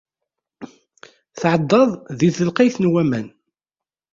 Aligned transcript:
Tɛeddaḍ 1.39 1.89
di 2.17 2.29
telqay 2.37 2.69
n 2.79 2.85
waman. 2.91 3.27